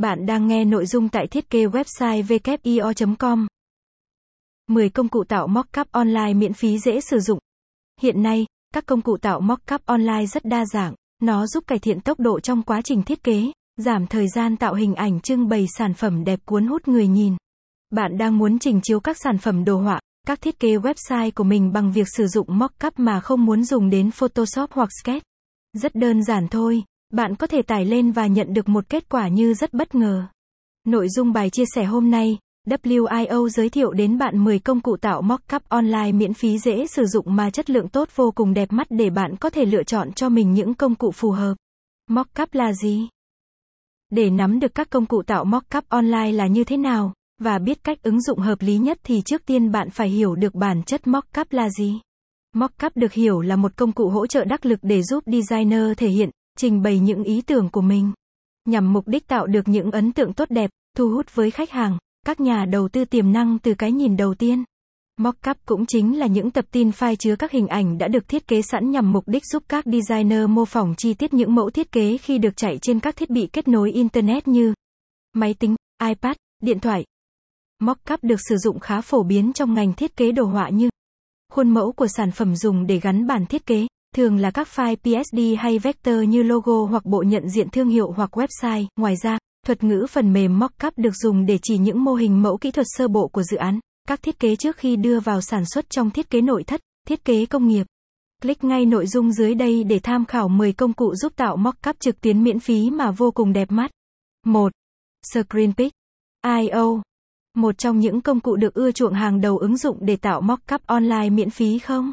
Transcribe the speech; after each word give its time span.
Bạn 0.00 0.26
đang 0.26 0.46
nghe 0.46 0.64
nội 0.64 0.86
dung 0.86 1.08
tại 1.08 1.26
thiết 1.26 1.50
kế 1.50 1.66
website 1.66 2.22
wio.com. 2.22 3.46
10 4.68 4.90
công 4.90 5.08
cụ 5.08 5.24
tạo 5.24 5.46
mockup 5.46 5.92
online 5.92 6.34
miễn 6.34 6.52
phí 6.52 6.78
dễ 6.78 7.00
sử 7.00 7.20
dụng. 7.20 7.38
Hiện 8.00 8.22
nay, 8.22 8.46
các 8.74 8.86
công 8.86 9.00
cụ 9.00 9.16
tạo 9.16 9.40
mockup 9.40 9.86
online 9.86 10.26
rất 10.26 10.44
đa 10.44 10.64
dạng, 10.72 10.94
nó 11.22 11.46
giúp 11.46 11.64
cải 11.66 11.78
thiện 11.78 12.00
tốc 12.00 12.20
độ 12.20 12.40
trong 12.40 12.62
quá 12.62 12.82
trình 12.84 13.02
thiết 13.02 13.22
kế, 13.22 13.52
giảm 13.76 14.06
thời 14.06 14.28
gian 14.28 14.56
tạo 14.56 14.74
hình 14.74 14.94
ảnh 14.94 15.20
trưng 15.20 15.48
bày 15.48 15.66
sản 15.78 15.94
phẩm 15.94 16.24
đẹp 16.24 16.40
cuốn 16.44 16.66
hút 16.66 16.88
người 16.88 17.06
nhìn. 17.06 17.36
Bạn 17.90 18.18
đang 18.18 18.38
muốn 18.38 18.58
trình 18.58 18.80
chiếu 18.82 19.00
các 19.00 19.16
sản 19.24 19.38
phẩm 19.38 19.64
đồ 19.64 19.76
họa, 19.80 20.00
các 20.26 20.40
thiết 20.40 20.60
kế 20.60 20.76
website 20.76 21.30
của 21.34 21.44
mình 21.44 21.72
bằng 21.72 21.92
việc 21.92 22.06
sử 22.16 22.26
dụng 22.26 22.58
mockup 22.58 22.98
mà 22.98 23.20
không 23.20 23.44
muốn 23.44 23.64
dùng 23.64 23.90
đến 23.90 24.10
Photoshop 24.10 24.70
hoặc 24.72 24.88
Sketch. 25.02 25.24
Rất 25.72 25.94
đơn 25.94 26.24
giản 26.24 26.48
thôi, 26.48 26.82
bạn 27.10 27.34
có 27.34 27.46
thể 27.46 27.62
tải 27.62 27.84
lên 27.84 28.10
và 28.10 28.26
nhận 28.26 28.54
được 28.54 28.68
một 28.68 28.88
kết 28.88 29.08
quả 29.08 29.28
như 29.28 29.54
rất 29.54 29.74
bất 29.74 29.94
ngờ. 29.94 30.26
Nội 30.86 31.08
dung 31.08 31.32
bài 31.32 31.50
chia 31.50 31.64
sẻ 31.74 31.84
hôm 31.84 32.10
nay, 32.10 32.38
WIO 32.66 33.48
giới 33.48 33.68
thiệu 33.68 33.92
đến 33.92 34.18
bạn 34.18 34.44
10 34.44 34.58
công 34.58 34.80
cụ 34.80 34.96
tạo 34.96 35.22
mockup 35.22 35.68
online 35.68 36.12
miễn 36.12 36.34
phí 36.34 36.58
dễ 36.58 36.86
sử 36.86 37.06
dụng 37.06 37.36
mà 37.36 37.50
chất 37.50 37.70
lượng 37.70 37.88
tốt 37.88 38.08
vô 38.14 38.30
cùng 38.30 38.54
đẹp 38.54 38.72
mắt 38.72 38.86
để 38.90 39.10
bạn 39.10 39.36
có 39.36 39.50
thể 39.50 39.64
lựa 39.64 39.82
chọn 39.82 40.12
cho 40.12 40.28
mình 40.28 40.54
những 40.54 40.74
công 40.74 40.94
cụ 40.94 41.10
phù 41.10 41.30
hợp. 41.30 41.54
Mockup 42.08 42.54
là 42.54 42.72
gì? 42.72 43.08
Để 44.10 44.30
nắm 44.30 44.60
được 44.60 44.74
các 44.74 44.90
công 44.90 45.06
cụ 45.06 45.22
tạo 45.22 45.44
mockup 45.44 45.88
online 45.88 46.32
là 46.32 46.46
như 46.46 46.64
thế 46.64 46.76
nào, 46.76 47.14
và 47.38 47.58
biết 47.58 47.84
cách 47.84 48.02
ứng 48.02 48.22
dụng 48.22 48.38
hợp 48.38 48.62
lý 48.62 48.78
nhất 48.78 48.98
thì 49.02 49.22
trước 49.24 49.46
tiên 49.46 49.72
bạn 49.72 49.90
phải 49.90 50.08
hiểu 50.08 50.34
được 50.34 50.54
bản 50.54 50.82
chất 50.82 51.06
mockup 51.06 51.52
là 51.52 51.70
gì. 51.70 52.00
Mockup 52.54 52.96
được 52.96 53.12
hiểu 53.12 53.40
là 53.40 53.56
một 53.56 53.76
công 53.76 53.92
cụ 53.92 54.08
hỗ 54.08 54.26
trợ 54.26 54.44
đắc 54.44 54.66
lực 54.66 54.78
để 54.82 55.02
giúp 55.02 55.24
designer 55.26 55.82
thể 55.96 56.08
hiện, 56.08 56.30
trình 56.58 56.82
bày 56.82 56.98
những 56.98 57.24
ý 57.24 57.42
tưởng 57.42 57.68
của 57.68 57.80
mình. 57.80 58.12
Nhằm 58.64 58.92
mục 58.92 59.08
đích 59.08 59.26
tạo 59.26 59.46
được 59.46 59.68
những 59.68 59.90
ấn 59.90 60.12
tượng 60.12 60.32
tốt 60.32 60.50
đẹp, 60.50 60.70
thu 60.96 61.10
hút 61.10 61.34
với 61.34 61.50
khách 61.50 61.70
hàng, 61.70 61.98
các 62.26 62.40
nhà 62.40 62.64
đầu 62.64 62.88
tư 62.88 63.04
tiềm 63.04 63.32
năng 63.32 63.58
từ 63.58 63.74
cái 63.74 63.92
nhìn 63.92 64.16
đầu 64.16 64.34
tiên. 64.34 64.64
Mockup 65.16 65.56
cũng 65.66 65.86
chính 65.86 66.18
là 66.18 66.26
những 66.26 66.50
tập 66.50 66.64
tin 66.70 66.90
file 66.90 67.14
chứa 67.14 67.36
các 67.36 67.50
hình 67.50 67.66
ảnh 67.66 67.98
đã 67.98 68.08
được 68.08 68.28
thiết 68.28 68.46
kế 68.46 68.62
sẵn 68.62 68.90
nhằm 68.90 69.12
mục 69.12 69.24
đích 69.28 69.46
giúp 69.46 69.62
các 69.68 69.84
designer 69.84 70.48
mô 70.48 70.64
phỏng 70.64 70.94
chi 70.96 71.14
tiết 71.14 71.34
những 71.34 71.54
mẫu 71.54 71.70
thiết 71.70 71.92
kế 71.92 72.18
khi 72.18 72.38
được 72.38 72.56
chạy 72.56 72.78
trên 72.82 73.00
các 73.00 73.16
thiết 73.16 73.30
bị 73.30 73.46
kết 73.52 73.68
nối 73.68 73.92
Internet 73.92 74.48
như 74.48 74.74
máy 75.32 75.54
tính, 75.54 75.76
iPad, 76.02 76.36
điện 76.62 76.80
thoại. 76.80 77.04
Mockup 77.78 78.24
được 78.24 78.40
sử 78.48 78.56
dụng 78.56 78.78
khá 78.78 79.00
phổ 79.00 79.22
biến 79.22 79.52
trong 79.52 79.74
ngành 79.74 79.92
thiết 79.92 80.16
kế 80.16 80.32
đồ 80.32 80.44
họa 80.44 80.68
như 80.68 80.90
khuôn 81.52 81.70
mẫu 81.70 81.92
của 81.92 82.06
sản 82.06 82.30
phẩm 82.30 82.56
dùng 82.56 82.86
để 82.86 83.00
gắn 83.00 83.26
bản 83.26 83.46
thiết 83.46 83.66
kế, 83.66 83.86
thường 84.16 84.36
là 84.36 84.50
các 84.50 84.68
file 84.74 84.96
PSD 84.96 85.38
hay 85.58 85.78
vector 85.78 86.14
như 86.28 86.42
logo 86.42 86.84
hoặc 86.90 87.04
bộ 87.04 87.22
nhận 87.22 87.48
diện 87.48 87.70
thương 87.70 87.88
hiệu 87.88 88.12
hoặc 88.12 88.38
website. 88.38 88.86
Ngoài 88.96 89.14
ra, 89.22 89.38
thuật 89.66 89.84
ngữ 89.84 90.06
phần 90.10 90.32
mềm 90.32 90.58
mockup 90.58 90.98
được 90.98 91.16
dùng 91.16 91.46
để 91.46 91.58
chỉ 91.62 91.78
những 91.78 92.04
mô 92.04 92.14
hình 92.14 92.42
mẫu 92.42 92.56
kỹ 92.56 92.70
thuật 92.70 92.86
sơ 92.88 93.08
bộ 93.08 93.28
của 93.28 93.42
dự 93.42 93.56
án, 93.56 93.80
các 94.08 94.22
thiết 94.22 94.38
kế 94.38 94.56
trước 94.56 94.76
khi 94.76 94.96
đưa 94.96 95.20
vào 95.20 95.40
sản 95.40 95.64
xuất 95.64 95.90
trong 95.90 96.10
thiết 96.10 96.30
kế 96.30 96.40
nội 96.40 96.64
thất, 96.64 96.80
thiết 97.06 97.24
kế 97.24 97.46
công 97.46 97.68
nghiệp. 97.68 97.86
Click 98.42 98.64
ngay 98.64 98.86
nội 98.86 99.06
dung 99.06 99.32
dưới 99.32 99.54
đây 99.54 99.84
để 99.84 99.98
tham 99.98 100.24
khảo 100.24 100.48
10 100.48 100.72
công 100.72 100.92
cụ 100.92 101.14
giúp 101.14 101.32
tạo 101.36 101.56
mockup 101.56 102.00
trực 102.00 102.20
tuyến 102.20 102.44
miễn 102.44 102.60
phí 102.60 102.90
mà 102.90 103.10
vô 103.10 103.30
cùng 103.30 103.52
đẹp 103.52 103.70
mắt. 103.70 103.90
1. 104.46 104.72
ScreenPic. 105.32 105.92
IO. 106.46 107.02
Một 107.56 107.78
trong 107.78 107.98
những 107.98 108.20
công 108.20 108.40
cụ 108.40 108.56
được 108.56 108.74
ưa 108.74 108.92
chuộng 108.92 109.14
hàng 109.14 109.40
đầu 109.40 109.58
ứng 109.58 109.76
dụng 109.76 109.98
để 110.00 110.16
tạo 110.16 110.40
mockup 110.40 110.86
online 110.86 111.30
miễn 111.30 111.50
phí 111.50 111.78
không? 111.78 112.12